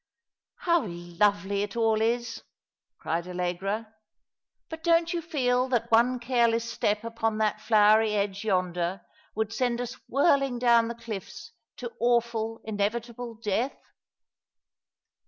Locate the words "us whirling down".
9.79-10.87